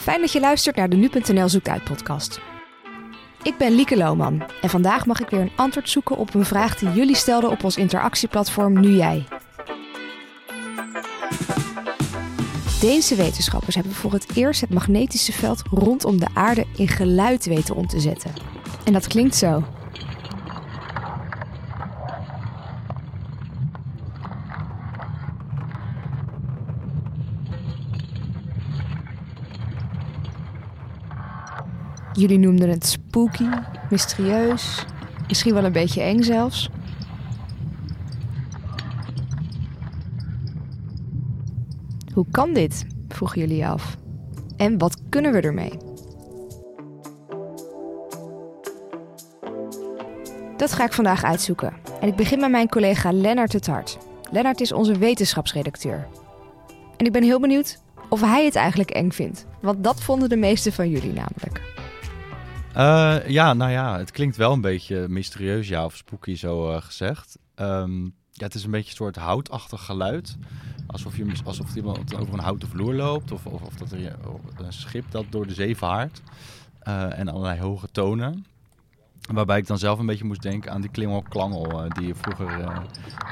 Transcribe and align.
Fijn 0.00 0.20
dat 0.20 0.32
je 0.32 0.40
luistert 0.40 0.76
naar 0.76 0.88
de 0.88 0.96
Nu.nl 0.96 1.48
Zoekt 1.48 1.68
Uit 1.68 1.84
podcast. 1.84 2.40
Ik 3.42 3.56
ben 3.56 3.72
Lieke 3.72 3.96
Lohman 3.96 4.42
en 4.60 4.70
vandaag 4.70 5.06
mag 5.06 5.20
ik 5.20 5.28
weer 5.28 5.40
een 5.40 5.52
antwoord 5.56 5.90
zoeken 5.90 6.16
op 6.16 6.34
een 6.34 6.44
vraag 6.44 6.78
die 6.78 6.90
jullie 6.90 7.14
stelden 7.14 7.50
op 7.50 7.64
ons 7.64 7.76
interactieplatform 7.76 8.80
Nu 8.80 8.96
Jij. 8.96 9.24
Deze 12.80 13.14
wetenschappers 13.14 13.74
hebben 13.74 13.94
voor 13.94 14.12
het 14.12 14.36
eerst 14.36 14.60
het 14.60 14.70
magnetische 14.70 15.32
veld 15.32 15.62
rondom 15.70 16.18
de 16.18 16.28
aarde 16.34 16.66
in 16.76 16.88
geluid 16.88 17.44
weten 17.44 17.74
om 17.74 17.86
te 17.86 18.00
zetten. 18.00 18.32
En 18.84 18.92
dat 18.92 19.06
klinkt 19.06 19.36
zo. 19.36 19.64
Jullie 32.20 32.38
noemden 32.38 32.68
het 32.68 32.86
spooky, 32.86 33.48
mysterieus, 33.90 34.84
misschien 35.28 35.54
wel 35.54 35.64
een 35.64 35.72
beetje 35.72 36.02
eng 36.02 36.22
zelfs. 36.22 36.70
Hoe 42.14 42.26
kan 42.30 42.52
dit? 42.52 42.86
vroegen 43.08 43.40
jullie 43.40 43.66
af. 43.66 43.96
En 44.56 44.78
wat 44.78 45.02
kunnen 45.08 45.32
we 45.32 45.40
ermee? 45.40 45.72
Dat 50.56 50.72
ga 50.72 50.84
ik 50.84 50.92
vandaag 50.92 51.24
uitzoeken. 51.24 51.72
En 52.00 52.08
ik 52.08 52.16
begin 52.16 52.40
met 52.40 52.50
mijn 52.50 52.68
collega 52.68 53.12
Lennart 53.12 53.52
het 53.52 53.66
Hart. 53.66 53.98
Lennart 54.30 54.60
is 54.60 54.72
onze 54.72 54.98
wetenschapsredacteur. 54.98 56.06
En 56.96 57.06
ik 57.06 57.12
ben 57.12 57.22
heel 57.22 57.40
benieuwd 57.40 57.78
of 58.08 58.20
hij 58.20 58.44
het 58.44 58.54
eigenlijk 58.54 58.90
eng 58.90 59.10
vindt. 59.10 59.46
Want 59.60 59.84
dat 59.84 60.02
vonden 60.02 60.28
de 60.28 60.36
meeste 60.36 60.72
van 60.72 60.88
jullie 60.88 61.12
namelijk. 61.12 61.69
Uh, 62.76 63.28
ja, 63.28 63.52
nou 63.52 63.70
ja, 63.70 63.98
het 63.98 64.10
klinkt 64.10 64.36
wel 64.36 64.52
een 64.52 64.60
beetje 64.60 65.08
mysterieus, 65.08 65.68
ja, 65.68 65.84
of 65.84 65.96
spooky 65.96 66.34
zo 66.34 66.70
uh, 66.70 66.80
gezegd. 66.80 67.38
Um, 67.56 68.04
ja, 68.30 68.44
het 68.44 68.54
is 68.54 68.64
een 68.64 68.70
beetje 68.70 68.90
een 68.90 68.96
soort 68.96 69.16
houtachtig 69.16 69.84
geluid. 69.84 70.36
Alsof, 70.86 71.16
je, 71.16 71.32
alsof 71.44 71.74
iemand 71.74 72.16
over 72.16 72.34
een 72.34 72.40
houten 72.40 72.68
vloer 72.68 72.94
loopt. 72.94 73.32
Of, 73.32 73.46
of, 73.46 73.62
of 73.62 73.74
dat 73.74 73.92
er 73.92 74.16
een 74.56 74.72
schip 74.72 75.10
dat 75.10 75.24
door 75.30 75.46
de 75.46 75.54
zee 75.54 75.76
vaart. 75.76 76.22
Uh, 76.88 77.18
en 77.18 77.28
allerlei 77.28 77.60
hoge 77.60 77.88
tonen. 77.92 78.46
Waarbij 79.32 79.58
ik 79.58 79.66
dan 79.66 79.78
zelf 79.78 79.98
een 79.98 80.06
beetje 80.06 80.24
moest 80.24 80.42
denken 80.42 80.72
aan 80.72 80.80
die 80.80 80.90
klingel-klangel 80.90 81.88
die 81.88 82.06
je 82.06 82.14
vroeger 82.14 82.50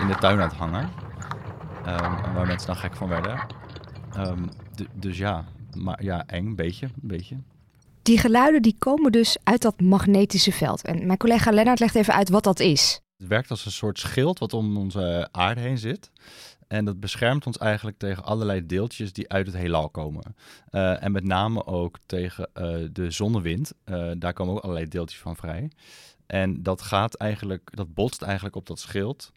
in 0.01 0.07
de 0.07 0.17
tuin 0.21 0.39
had 0.39 0.53
hangen. 0.53 0.91
Um, 1.87 2.35
waar 2.35 2.47
mensen 2.47 2.67
dan 2.67 2.77
gek 2.77 2.97
van 2.97 3.09
werden. 3.09 3.47
Um, 4.17 4.49
dus 4.93 5.19
ja, 5.19 5.45
maar 5.77 6.05
ja, 6.05 6.25
eng, 6.27 6.55
beetje, 6.55 6.89
beetje. 6.95 7.37
Die 8.09 8.19
geluiden 8.19 8.63
die 8.63 8.77
komen 8.79 9.13
dus 9.13 9.37
uit 9.45 9.63
dat 9.63 9.81
magnetische 9.81 10.53
veld. 10.53 10.83
En 10.83 11.07
mijn 11.07 11.19
collega 11.19 11.51
Lennart 11.51 11.81
legt 11.81 11.95
even 11.95 12.15
uit 12.15 12.29
wat 12.29 12.45
dat 12.45 12.61
is. 12.61 13.01
Het 13.17 13.27
werkt 13.27 13.51
als 13.51 13.67
een 13.67 13.73
soort 13.73 13.99
schild 13.99 14.39
wat 14.39 14.53
om 14.53 14.77
onze 14.77 15.29
aarde 15.31 15.61
heen 15.61 15.79
zit. 15.79 16.11
En 16.69 16.85
dat 16.85 17.01
beschermt 17.01 17.47
ons 17.47 17.59
eigenlijk 17.59 17.99
tegen 17.99 18.25
allerlei 18.25 18.67
deeltjes 18.67 19.13
die 19.13 19.29
uit 19.29 19.47
het 19.47 19.57
heelal 19.57 19.89
komen. 19.91 20.37
Uh, 20.71 21.03
en 21.03 21.13
met 21.13 21.25
name 21.25 21.67
ook 21.67 21.99
tegen 22.07 22.51
uh, 22.55 22.89
de 22.93 23.11
zonnewind. 23.11 23.73
Uh, 23.85 24.11
daar 24.19 24.33
komen 24.33 24.55
ook 24.55 24.63
allerlei 24.63 24.89
deeltjes 24.89 25.21
van 25.21 25.37
vrij. 25.37 25.71
En 26.27 26.63
dat 26.63 26.83
gaat 26.83 27.15
eigenlijk, 27.15 27.71
dat 27.77 27.95
botst 27.95 28.23
eigenlijk 28.23 28.57
op 28.57 28.67
dat 28.67 28.79
schild. 28.79 29.33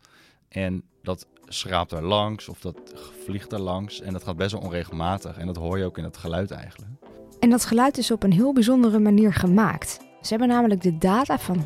En 0.48 0.84
dat 1.02 1.28
schraapt 1.46 1.92
er 1.92 2.04
langs 2.04 2.50
of 2.50 2.60
dat 2.60 2.78
vliegt 3.24 3.52
er 3.52 3.62
langs. 3.62 4.02
En 4.02 4.14
dat 4.14 4.24
gaat 4.24 4.38
best 4.38 4.52
wel 4.52 4.62
onregelmatig. 4.62 5.38
En 5.38 5.46
dat 5.46 5.58
hoor 5.58 5.78
je 5.78 5.86
ook 5.86 5.98
in 5.98 6.04
het 6.04 6.18
geluid 6.18 6.52
eigenlijk. 6.52 7.11
En 7.42 7.50
dat 7.50 7.66
geluid 7.66 7.98
is 7.98 8.12
op 8.12 8.24
een 8.24 8.32
heel 8.32 8.54
bijzondere 8.54 9.00
manier 9.00 9.34
gemaakt. 9.34 10.00
Ze 10.22 10.30
hebben 10.30 10.48
namelijk 10.48 10.82
de 10.82 10.98
data 10.98 11.40
van 11.40 11.64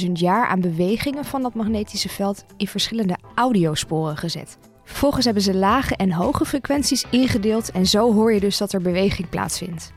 100.000 0.00 0.12
jaar 0.12 0.46
aan 0.46 0.60
bewegingen 0.60 1.24
van 1.24 1.42
dat 1.42 1.54
magnetische 1.54 2.08
veld 2.08 2.44
in 2.56 2.66
verschillende 2.66 3.16
audiosporen 3.34 4.16
gezet. 4.16 4.58
Vervolgens 4.84 5.24
hebben 5.24 5.42
ze 5.42 5.54
lage 5.54 5.96
en 5.96 6.12
hoge 6.12 6.44
frequenties 6.44 7.04
ingedeeld 7.10 7.70
en 7.70 7.86
zo 7.86 8.12
hoor 8.12 8.32
je 8.32 8.40
dus 8.40 8.58
dat 8.58 8.72
er 8.72 8.82
beweging 8.82 9.28
plaatsvindt. 9.28 9.92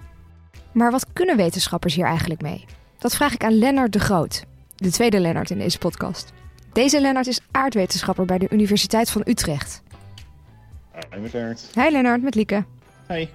Maar 0.71 0.91
wat 0.91 1.05
kunnen 1.13 1.37
wetenschappers 1.37 1.95
hier 1.95 2.05
eigenlijk 2.05 2.41
mee? 2.41 2.65
Dat 2.97 3.15
vraag 3.15 3.33
ik 3.33 3.43
aan 3.43 3.57
Lennart 3.57 3.93
de 3.93 3.99
Groot, 3.99 4.43
de 4.75 4.91
tweede 4.91 5.19
Lennart 5.19 5.49
in 5.49 5.57
deze 5.57 5.77
podcast. 5.77 6.31
Deze 6.73 7.01
Lennart 7.01 7.27
is 7.27 7.39
aardwetenschapper 7.51 8.25
bij 8.25 8.37
de 8.37 8.49
Universiteit 8.49 9.09
van 9.09 9.21
Utrecht. 9.25 9.81
Hi 11.11 11.29
Lennart. 11.31 11.69
Hi 11.73 11.89
Lennart, 11.89 12.21
met 12.21 12.35
Lieke. 12.35 12.65
Hi. 13.07 13.27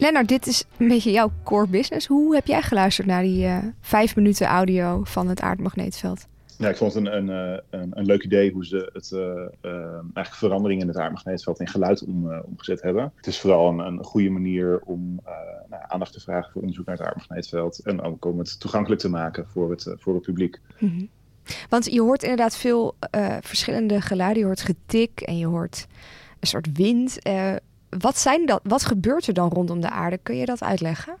Lennart, 0.00 0.28
dit 0.28 0.46
is 0.46 0.64
een 0.76 0.88
beetje 0.88 1.10
jouw 1.10 1.32
core 1.44 1.66
business. 1.66 2.06
Hoe 2.06 2.34
heb 2.34 2.46
jij 2.46 2.62
geluisterd 2.62 3.06
naar 3.06 3.22
die 3.22 3.44
uh, 3.44 3.58
vijf 3.80 4.16
minuten 4.16 4.46
audio 4.46 5.04
van 5.04 5.28
het 5.28 5.40
aardmagneetveld? 5.40 6.26
Ja, 6.58 6.68
ik 6.68 6.76
vond 6.76 6.94
het 6.94 7.06
een, 7.06 7.28
een, 7.28 7.62
een, 7.70 7.90
een 7.94 8.04
leuk 8.04 8.24
idee 8.24 8.52
hoe 8.52 8.66
ze 8.66 8.90
het, 8.92 9.10
uh, 9.14 9.20
uh, 9.20 9.82
eigenlijk 9.92 10.34
verandering 10.34 10.80
in 10.80 10.88
het 10.88 10.96
aardmagneetveld 10.96 11.60
in 11.60 11.68
geluid 11.68 12.04
om, 12.04 12.32
omgezet 12.32 12.82
hebben. 12.82 13.12
Het 13.16 13.26
is 13.26 13.40
vooral 13.40 13.68
een, 13.68 13.78
een 13.78 14.04
goede 14.04 14.30
manier 14.30 14.80
om 14.84 15.20
nou, 15.68 15.82
aandacht 15.88 16.12
te 16.12 16.20
vragen 16.20 16.52
voor 16.52 16.60
onderzoek 16.60 16.86
naar 16.86 16.96
het 16.96 17.06
aardmagneetveld. 17.06 17.78
En 17.78 18.02
ook 18.02 18.24
om 18.24 18.38
het 18.38 18.60
toegankelijk 18.60 19.00
te 19.00 19.08
maken 19.08 19.46
voor 19.46 19.70
het, 19.70 19.94
voor 19.98 20.14
het 20.14 20.22
publiek. 20.22 20.60
Mm 20.78 20.88
-hmm. 20.88 21.08
Want 21.68 21.92
je 21.92 22.00
hoort 22.00 22.22
inderdaad 22.22 22.56
veel 22.56 22.94
verschillende 23.40 24.00
geluiden. 24.00 24.38
Je 24.38 24.46
hoort 24.46 24.62
getik 24.62 25.20
en 25.20 25.38
je 25.38 25.46
hoort 25.46 25.86
een 26.40 26.48
soort 26.48 26.68
wind 26.72 27.18
wat, 27.98 28.18
zijn 28.18 28.46
dat, 28.46 28.60
wat 28.64 28.84
gebeurt 28.84 29.26
er 29.26 29.34
dan 29.34 29.48
rondom 29.48 29.80
de 29.80 29.90
aarde? 29.90 30.18
Kun 30.18 30.36
je 30.36 30.44
dat 30.44 30.62
uitleggen? 30.62 31.16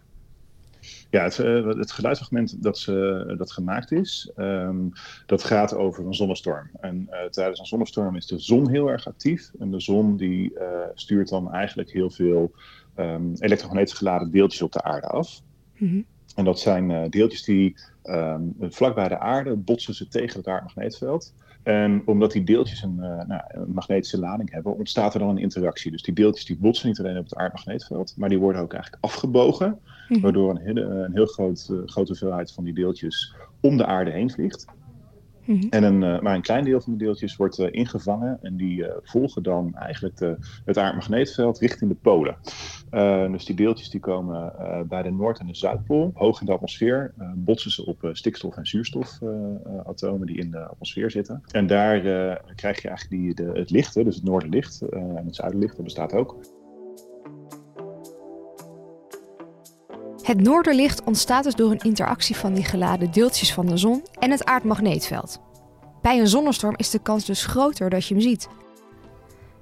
Ja, 1.10 1.22
het, 1.22 1.38
uh, 1.38 1.66
het 1.66 1.92
geluidsfragment 1.92 2.62
dat, 2.62 2.86
uh, 2.90 3.36
dat 3.38 3.52
gemaakt 3.52 3.92
is, 3.92 4.32
um, 4.36 4.92
dat 5.26 5.44
gaat 5.44 5.74
over 5.74 6.06
een 6.06 6.14
zonnestorm. 6.14 6.70
En 6.80 7.06
uh, 7.10 7.22
tijdens 7.24 7.58
een 7.58 7.66
zonnestorm 7.66 8.16
is 8.16 8.26
de 8.26 8.38
zon 8.38 8.70
heel 8.70 8.88
erg 8.88 9.06
actief. 9.06 9.50
En 9.58 9.70
de 9.70 9.80
zon 9.80 10.16
die 10.16 10.52
stuurt 10.94 11.28
dan 11.28 11.52
eigenlijk 11.52 11.90
heel 11.90 12.10
veel 12.10 12.52
um, 12.96 13.32
elektromagnetisch 13.38 13.96
geladen 13.96 14.30
deeltjes 14.30 14.62
op 14.62 14.72
de 14.72 14.82
aarde 14.82 15.06
af. 15.06 15.40
Mm 15.76 15.88
-hmm. 15.88 16.04
En 16.34 16.44
dat 16.44 16.60
zijn 16.60 17.10
deeltjes 17.10 17.42
die 17.42 17.76
um, 18.04 18.56
vlak 18.60 18.94
bij 18.94 19.08
de 19.08 19.18
aarde 19.18 19.56
botsen 19.56 19.94
ze 19.94 20.08
tegen 20.08 20.38
het 20.38 20.48
aardmagneetveld. 20.48 21.32
En 21.62 22.02
omdat 22.06 22.32
die 22.32 22.44
deeltjes 22.44 22.82
een, 22.82 22.96
uh, 22.96 23.24
nou, 23.26 23.42
een, 23.48 23.72
magnetische 23.72 24.18
lading 24.18 24.50
hebben, 24.50 24.76
ontstaat 24.76 25.14
er 25.14 25.20
dan 25.20 25.28
een 25.28 25.38
interactie. 25.38 25.90
Dus 25.90 26.02
die 26.02 26.14
deeltjes 26.14 26.44
die 26.44 26.58
botsen 26.58 26.88
niet 26.88 26.98
alleen 26.98 27.18
op 27.18 27.24
het 27.24 27.34
aardmagneetveld, 27.34 28.14
maar 28.16 28.28
die 28.28 28.38
worden 28.38 28.62
ook 28.62 28.72
eigenlijk 28.72 29.04
afgebogen. 29.04 29.78
Mm-hmm. 30.08 30.22
Waardoor 30.22 30.50
een, 30.50 30.60
hele, 30.60 30.80
een 30.80 31.14
heel 31.14 31.26
groot, 31.26 31.68
uh, 31.70 31.78
grote 31.84 32.08
hoeveelheid 32.08 32.52
van 32.52 32.64
die 32.64 32.74
deeltjes 32.74 33.34
om 33.60 33.76
de 33.76 33.86
aarde 33.86 34.10
heen 34.10 34.30
vliegt. 34.30 34.64
Mm-hmm. 35.44 35.70
En 35.70 35.82
een, 35.82 36.02
uh, 36.02 36.20
maar 36.20 36.34
een 36.34 36.42
klein 36.42 36.64
deel 36.64 36.80
van 36.80 36.92
de 36.92 37.04
deeltjes 37.04 37.36
wordt 37.36 37.58
ingevangen 37.58 38.38
en 38.42 38.56
die 38.56 38.86
volgen 39.02 39.42
dan 39.42 39.74
eigenlijk 39.74 40.16
de, 40.16 40.36
het 40.64 40.78
aardmagneetveld 40.78 41.58
richting 41.58 41.90
de 41.90 41.96
polen. 42.02 42.36
Dus 43.30 43.44
die 43.44 43.54
deeltjes 43.54 43.90
die 43.90 44.00
komen 44.00 44.52
bij 44.88 45.02
de 45.02 45.10
Noord- 45.10 45.38
en 45.38 45.46
de 45.46 45.54
Zuidpool, 45.54 46.10
hoog 46.14 46.40
in 46.40 46.46
de 46.46 46.52
atmosfeer, 46.52 47.14
botsen 47.34 47.70
ze 47.70 47.86
op 47.86 48.08
stikstof- 48.12 48.56
en 48.56 48.66
zuurstofatomen 48.66 50.26
die 50.26 50.36
in 50.36 50.50
de 50.50 50.66
atmosfeer 50.66 51.10
zitten. 51.10 51.42
En 51.50 51.66
daar 51.66 52.00
krijg 52.54 52.82
je 52.82 52.88
eigenlijk 52.88 53.22
die, 53.22 53.34
de, 53.34 53.50
het 53.58 53.70
licht, 53.70 53.94
dus 53.94 54.14
het 54.14 54.24
noorderlicht 54.24 54.80
en 54.80 55.22
het 55.24 55.34
zuiderlicht, 55.34 55.76
dat 55.76 55.84
bestaat 55.84 56.12
ook. 56.12 56.36
Het 60.22 60.40
noorderlicht 60.40 61.04
ontstaat 61.04 61.44
dus 61.44 61.54
door 61.54 61.70
een 61.70 61.78
interactie 61.78 62.36
van 62.36 62.54
die 62.54 62.64
geladen 62.64 63.12
deeltjes 63.12 63.54
van 63.54 63.66
de 63.66 63.76
zon 63.76 64.02
en 64.18 64.30
het 64.30 64.44
aardmagneetveld. 64.44 65.40
Bij 66.02 66.18
een 66.18 66.28
zonnestorm 66.28 66.74
is 66.76 66.90
de 66.90 67.02
kans 67.02 67.24
dus 67.24 67.46
groter 67.46 67.90
dat 67.90 68.06
je 68.06 68.14
hem 68.14 68.22
ziet. 68.22 68.48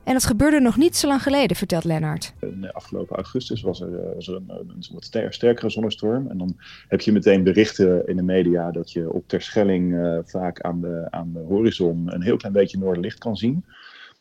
En 0.09 0.15
dat 0.15 0.25
gebeurde 0.25 0.61
nog 0.61 0.77
niet 0.77 0.97
zo 0.97 1.07
lang 1.09 1.23
geleden, 1.23 1.57
vertelt 1.57 1.85
Lennart. 1.85 2.35
Afgelopen 2.73 3.17
augustus 3.17 3.61
was 3.61 3.81
er, 3.81 4.15
was 4.15 4.29
er 4.29 4.35
een, 4.35 4.45
een, 4.49 4.85
wat 4.93 5.05
ster, 5.05 5.33
sterkere 5.33 5.71
zonnestorm. 5.71 6.31
En 6.31 6.39
dan 6.39 6.57
heb 6.89 7.01
je 7.01 7.13
meteen 7.13 7.43
berichten 7.43 8.07
in 8.07 8.17
de 8.17 8.23
media 8.23 8.71
dat 8.71 8.93
je 8.93 9.13
op 9.13 9.29
Terschelling 9.29 9.93
uh, 9.93 10.19
vaak 10.25 10.61
aan 10.61 10.81
de, 10.81 11.07
aan 11.11 11.33
de 11.33 11.39
horizon 11.39 12.13
een 12.13 12.23
heel 12.23 12.37
klein 12.37 12.53
beetje 12.53 12.79
noorderlicht 12.79 13.19
kan 13.19 13.37
zien. 13.37 13.65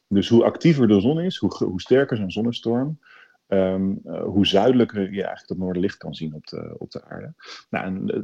Dus 0.07 0.29
hoe 0.29 0.43
actiever 0.43 0.87
de 0.87 0.99
zon 0.99 1.19
is, 1.19 1.37
hoe, 1.37 1.55
hoe 1.57 1.81
sterker 1.81 2.17
zo'n 2.17 2.31
zonnestorm, 2.31 2.99
Um, 3.49 4.01
uh, 4.05 4.23
hoe 4.23 4.47
zuidelijker 4.47 5.01
je 5.01 5.07
eigenlijk 5.07 5.47
dat 5.47 5.57
noorderlicht 5.57 5.97
kan 5.97 6.15
zien 6.15 6.33
op 6.33 6.47
de, 6.47 6.75
op 6.77 6.91
de 6.91 7.03
aarde. 7.05 7.33
Nou, 7.69 7.85
en 7.85 8.23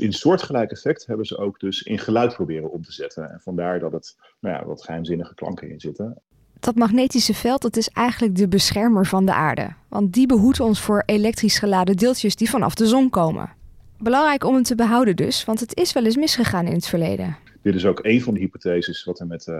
in 0.00 0.12
soortgelijk 0.12 0.70
effect 0.70 1.06
hebben 1.06 1.26
ze 1.26 1.36
ook 1.36 1.60
dus 1.60 1.82
in 1.82 1.98
geluid 1.98 2.34
proberen 2.34 2.70
om 2.70 2.82
te 2.82 2.92
zetten. 2.92 3.30
En 3.30 3.40
vandaar 3.40 3.80
dat 3.80 3.92
het 3.92 4.16
nou 4.40 4.56
ja, 4.56 4.66
wat 4.66 4.84
geheimzinnige 4.84 5.34
klanken 5.34 5.70
in 5.70 5.80
zitten. 5.80 6.22
Dat 6.62 6.74
magnetische 6.74 7.34
veld 7.34 7.62
dat 7.62 7.76
is 7.76 7.88
eigenlijk 7.88 8.36
de 8.36 8.48
beschermer 8.48 9.06
van 9.06 9.26
de 9.26 9.32
aarde. 9.32 9.72
Want 9.88 10.12
die 10.12 10.26
behoedt 10.26 10.60
ons 10.60 10.80
voor 10.80 11.02
elektrisch 11.06 11.58
geladen 11.58 11.96
deeltjes 11.96 12.36
die 12.36 12.50
vanaf 12.50 12.74
de 12.74 12.86
zon 12.86 13.10
komen. 13.10 13.50
Belangrijk 13.98 14.44
om 14.44 14.54
hem 14.54 14.62
te 14.62 14.74
behouden 14.74 15.16
dus, 15.16 15.44
want 15.44 15.60
het 15.60 15.76
is 15.76 15.92
wel 15.92 16.04
eens 16.04 16.16
misgegaan 16.16 16.66
in 16.66 16.72
het 16.72 16.86
verleden. 16.86 17.36
Dit 17.62 17.74
is 17.74 17.86
ook 17.86 18.04
een 18.04 18.22
van 18.22 18.34
de 18.34 18.40
hypotheses 18.40 19.04
wat 19.04 19.20
er 19.20 19.26
met 19.26 19.52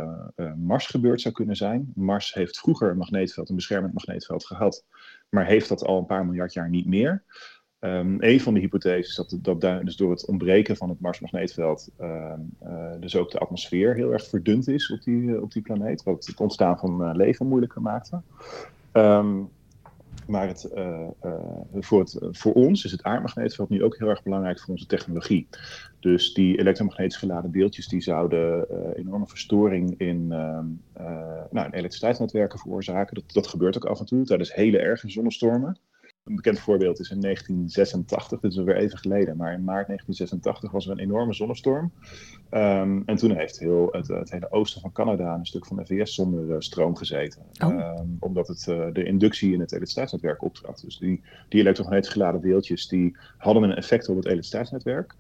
Mars 0.56 0.87
gebeurd 0.87 1.20
zou 1.20 1.34
kunnen 1.34 1.56
zijn. 1.56 1.93
Mars 1.94 2.34
heeft 2.34 2.58
vroeger 2.58 2.90
een 2.90 2.96
magneetveld, 2.96 3.48
een 3.48 3.56
beschermend 3.56 3.94
magneetveld 3.94 4.46
gehad, 4.46 4.84
maar 5.28 5.46
heeft 5.46 5.69
dat 5.69 5.84
al 5.84 5.98
een 5.98 6.06
paar 6.06 6.26
miljard 6.26 6.52
jaar 6.52 6.69
niet 6.69 6.87
meer. 6.87 7.22
Um, 7.84 8.17
een 8.19 8.40
van 8.40 8.55
de 8.55 8.61
hypotheses 8.61 9.08
is 9.08 9.14
dat, 9.40 9.61
dat 9.61 9.84
dus 9.84 9.96
door 9.96 10.11
het 10.11 10.26
ontbreken 10.26 10.76
van 10.76 10.88
het 10.88 11.00
Marsmagneetveld 11.00 11.88
uh, 12.00 12.32
dus 13.00 13.17
ook 13.17 13.31
de 13.31 13.38
atmosfeer 13.38 13.94
heel 13.94 14.12
erg 14.12 14.29
verdund 14.29 14.69
is 14.69 14.90
op 14.90 15.02
die, 15.02 15.43
op 15.43 15.52
die 15.52 15.62
planeet, 15.62 16.02
wat 16.02 16.26
het 16.26 16.40
ontstaan 16.40 16.79
van 16.79 17.02
uh, 17.02 17.11
leven 17.14 17.46
moeilijker 17.46 17.82
maakte. 17.82 18.20
Um, 18.93 19.49
maar 20.26 20.46
het, 20.46 20.69
voor, 21.75 22.00
het, 22.00 22.19
voor 22.31 22.52
ons 22.52 22.84
is 22.84 22.93
het 22.93 23.02
aardmagneetveld 23.02 23.69
nu 23.69 23.84
ook 23.84 23.99
heel 23.99 24.08
erg 24.08 24.23
belangrijk 24.23 24.61
voor 24.61 24.75
onze 24.75 24.87
technologie. 24.87 25.49
Dus 26.00 26.34
die 26.34 26.58
elektromagnetisch 26.58 27.17
geladen 27.17 27.50
deeltjes 27.50 27.88
die 27.88 28.00
zouden 28.00 28.67
enorme 28.96 29.26
verstoring 29.26 29.99
in, 29.99 30.32
ehm, 30.32 30.67
nou, 31.50 31.70
elektriciteitsnetwerken 31.70 32.58
veroorzaken. 32.58 33.14
Dat, 33.14 33.25
dat 33.32 33.46
gebeurt 33.46 33.76
ook 33.76 33.84
af 33.84 34.00
en 34.00 34.06
toe 34.06 34.25
tijdens 34.25 34.55
hele 34.55 34.79
erge 34.79 35.11
zonnestormen. 35.11 35.79
Een 36.24 36.34
bekend 36.34 36.58
voorbeeld 36.58 37.00
is 37.00 37.10
in 37.10 37.20
1986, 37.20 38.40
dit 38.40 38.50
is 38.50 38.58
alweer 38.58 38.76
even 38.76 38.98
geleden, 38.98 39.36
maar 39.36 39.52
in 39.52 39.64
maart 39.64 39.86
1986 39.86 40.70
was 40.70 40.86
er 40.86 40.92
een 40.92 40.98
enorme 40.98 41.32
zonnestorm. 41.32 41.92
Um, 42.50 43.02
en 43.06 43.16
toen 43.16 43.36
heeft 43.36 43.58
heel 43.58 43.88
het, 43.90 44.08
het, 44.08 44.30
hele 44.30 44.50
oosten 44.50 44.80
van 44.80 44.92
Canada, 44.92 45.34
een 45.34 45.46
stuk 45.46 45.66
van 45.66 45.76
de 45.76 45.86
VS, 45.86 46.14
zonder 46.14 46.44
uh, 46.44 46.56
stroom 46.58 46.96
gezeten. 46.96 47.42
Oh. 47.64 47.98
Um, 47.98 48.16
omdat 48.20 48.48
het, 48.48 48.66
uh, 48.69 48.86
de 48.92 49.04
inductie 49.04 49.52
in 49.52 49.60
het 49.60 49.70
elektriciteitsnetwerk 49.70 50.42
optrad. 50.42 50.80
Dus 50.84 50.98
die, 50.98 51.22
die 51.48 51.60
elektromagnetisch 51.60 52.12
geladen 52.12 52.40
deeltjes 52.40 52.88
die 52.88 53.16
hadden 53.38 53.62
een 53.62 53.76
effect 53.76 54.08
op 54.08 54.16
het 54.16 54.24
elektriciteitsnetwerk. 54.24 55.14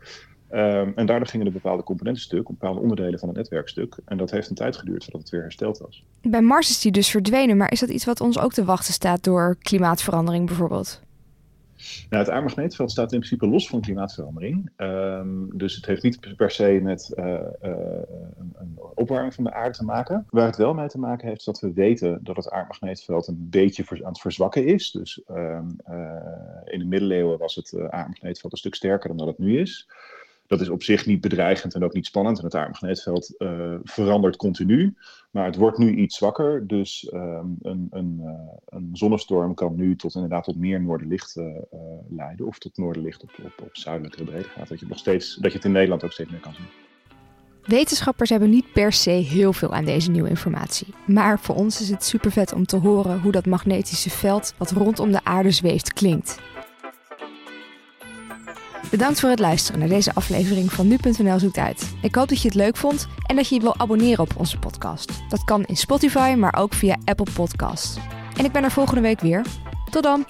Um, 0.54 0.92
en 0.96 1.06
daardoor 1.06 1.26
gingen 1.26 1.46
er 1.46 1.52
bepaalde 1.52 1.82
componenten 1.82 2.22
stuk, 2.22 2.46
bepaalde 2.46 2.80
onderdelen 2.80 3.18
van 3.18 3.28
het 3.28 3.36
netwerk 3.36 3.68
stuk. 3.68 3.96
En 4.04 4.16
dat 4.16 4.30
heeft 4.30 4.48
een 4.48 4.54
tijd 4.54 4.76
geduurd 4.76 5.02
voordat 5.04 5.20
het 5.20 5.30
weer 5.30 5.42
hersteld 5.42 5.78
was. 5.78 6.04
Bij 6.22 6.42
Mars 6.42 6.70
is 6.70 6.80
die 6.80 6.92
dus 6.92 7.10
verdwenen, 7.10 7.56
maar 7.56 7.72
is 7.72 7.80
dat 7.80 7.88
iets 7.88 8.04
wat 8.04 8.20
ons 8.20 8.38
ook 8.38 8.52
te 8.52 8.64
wachten 8.64 8.92
staat 8.92 9.24
door 9.24 9.56
klimaatverandering 9.62 10.46
bijvoorbeeld? 10.46 11.02
Nou, 12.10 12.22
het 12.22 12.32
aardmagneetveld 12.32 12.90
staat 12.90 13.12
in 13.12 13.18
principe 13.18 13.46
los 13.46 13.68
van 13.68 13.80
klimaatverandering. 13.80 14.70
Um, 14.76 15.58
dus 15.58 15.74
het 15.74 15.86
heeft 15.86 16.02
niet 16.02 16.36
per 16.36 16.50
se 16.50 16.80
met 16.82 17.12
uh, 17.18 17.24
uh, 17.24 17.40
een, 17.62 18.54
een, 18.54 18.78
opwarming 18.94 19.34
van 19.34 19.44
de 19.44 19.52
aarde 19.52 19.76
te 19.76 19.84
maken. 19.84 20.26
Waar 20.30 20.46
het 20.46 20.56
wel 20.56 20.74
mee 20.74 20.88
te 20.88 20.98
maken 20.98 21.26
heeft, 21.26 21.38
is 21.38 21.44
dat 21.44 21.60
we 21.60 21.72
weten 21.72 22.20
dat 22.22 22.36
het 22.36 22.50
aardmagneetveld 22.50 23.26
een 23.26 23.48
beetje 23.50 23.84
aan 23.88 24.12
het 24.12 24.20
verzwakken 24.20 24.66
is. 24.66 24.90
Dus 24.90 25.22
um, 25.30 25.76
uh, 25.90 25.96
in 26.64 26.78
de 26.78 26.84
middeleeuwen 26.84 27.38
was 27.38 27.54
het 27.54 27.76
aardmagneetveld 27.90 28.52
een 28.52 28.58
stuk 28.58 28.74
sterker 28.74 29.08
dan 29.08 29.16
dat 29.16 29.26
het 29.26 29.38
nu 29.38 29.58
is. 29.58 29.88
Dat 30.52 30.60
is 30.60 30.68
op 30.68 30.82
zich 30.82 31.06
niet 31.06 31.20
bedreigend 31.20 31.74
en 31.74 31.84
ook 31.84 31.92
niet 31.92 32.06
spannend. 32.06 32.38
En 32.38 32.44
het 32.44 32.54
aardmagneetveld 32.54 33.34
uh, 33.38 33.74
verandert 33.84 34.36
continu. 34.36 34.94
Maar 35.30 35.44
het 35.44 35.56
wordt 35.56 35.78
nu 35.78 35.94
iets 35.94 36.16
zwakker. 36.16 36.66
Dus 36.66 37.10
um, 37.12 37.56
een, 37.62 37.86
een, 37.90 38.20
uh, 38.22 38.30
een, 38.68 38.90
zonnestorm 38.92 39.54
kan 39.54 39.74
nu 39.76 39.96
tot 39.96 40.14
inderdaad 40.14 40.44
tot 40.44 40.56
meer 40.56 40.80
noorderlicht 40.80 41.36
uh, 41.36 41.46
leiden. 42.08 42.46
Of 42.46 42.58
tot 42.58 42.76
noorderlicht 42.76 43.22
op, 43.22 43.30
op, 43.42 43.52
op 43.62 43.76
zuidelijke 43.76 44.24
breedtegraad. 44.24 44.68
Dat 44.68 44.80
je, 44.80 44.86
nog 44.88 44.98
steeds, 44.98 45.36
dat 45.36 45.50
je 45.50 45.56
het 45.56 45.66
in 45.66 45.72
Nederland 45.72 46.04
ook 46.04 46.12
steeds 46.12 46.30
meer 46.30 46.40
kan 46.40 46.54
zien. 46.54 46.66
Wetenschappers 47.62 48.30
hebben 48.30 48.50
niet 48.50 48.72
per 48.72 48.92
se 48.92 49.10
heel 49.10 49.52
veel 49.52 49.74
aan 49.74 49.84
deze 49.84 50.10
nieuwe 50.10 50.28
informatie. 50.28 50.94
Maar 51.06 51.40
voor 51.40 51.54
ons 51.54 51.80
is 51.80 51.88
het 51.88 52.04
super 52.04 52.32
vet 52.32 52.52
om 52.52 52.66
te 52.66 52.76
horen 52.76 53.20
hoe 53.20 53.32
dat 53.32 53.46
magnetische 53.46 54.10
veld 54.10 54.54
wat 54.58 54.70
rondom 54.70 55.12
de 55.12 55.24
aarde 55.24 55.50
zweeft 55.50 55.92
klinkt. 55.92 56.40
Bedankt 58.92 59.20
voor 59.20 59.30
het 59.30 59.38
luisteren 59.38 59.80
naar 59.80 59.88
deze 59.88 60.14
aflevering 60.14 60.72
van 60.72 60.88
Nu.nl 60.88 61.38
Zoekt 61.38 61.58
Uit. 61.58 61.94
Ik 62.02 62.14
hoop 62.14 62.28
dat 62.28 62.42
je 62.42 62.48
het 62.48 62.56
leuk 62.56 62.76
vond 62.76 63.08
en 63.26 63.36
dat 63.36 63.48
je 63.48 63.54
je 63.54 63.60
wil 63.60 63.76
abonneren 63.76 64.24
op 64.24 64.32
onze 64.36 64.58
podcast. 64.58 65.12
Dat 65.28 65.44
kan 65.44 65.64
in 65.64 65.76
Spotify, 65.76 66.34
maar 66.38 66.56
ook 66.58 66.74
via 66.74 66.96
Apple 67.04 67.32
Podcasts. 67.34 67.96
En 68.36 68.44
ik 68.44 68.52
ben 68.52 68.64
er 68.64 68.70
volgende 68.70 69.00
week 69.00 69.20
weer. 69.20 69.42
Tot 69.90 70.02
dan! 70.02 70.26